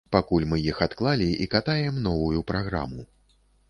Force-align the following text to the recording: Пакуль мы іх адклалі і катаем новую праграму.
Пакуль 0.15 0.45
мы 0.53 0.57
іх 0.71 0.79
адклалі 0.85 1.29
і 1.45 1.49
катаем 1.53 2.03
новую 2.09 2.47
праграму. 2.53 3.11